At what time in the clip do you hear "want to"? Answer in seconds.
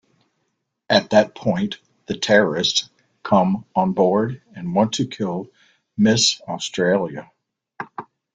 4.73-5.05